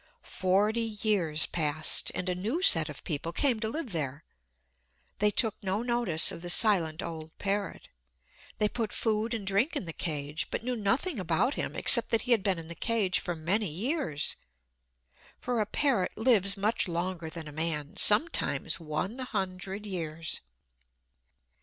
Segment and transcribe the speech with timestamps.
[0.23, 4.23] Forty years passed, and a new set of people came to live there.
[5.19, 7.87] They took no notice of the silent old parrot.
[8.57, 12.21] They put food and drink in the cage, but knew nothing about him except that
[12.23, 14.37] he had been in the cage for many years.
[15.39, 20.41] For a parrot lives much longer than a man sometimes one hundred years.